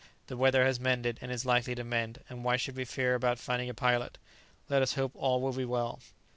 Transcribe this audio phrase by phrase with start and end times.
[0.25, 2.23] The weather has mended and is likely to mend.
[2.27, 4.17] And why should we fear about finding a pilot?
[4.67, 5.99] Let us hope all will be well."